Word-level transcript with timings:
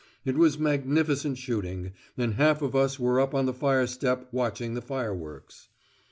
It 0.25 0.35
was 0.35 0.57
magnificent 0.57 1.37
shooting, 1.37 1.91
and 2.17 2.33
half 2.33 2.63
of 2.63 2.75
us 2.75 2.97
were 2.97 3.19
up 3.19 3.35
on 3.35 3.45
the 3.45 3.53
fire 3.53 3.85
step 3.85 4.29
watching 4.31 4.73
the 4.73 4.81
fireworks. 4.81 5.69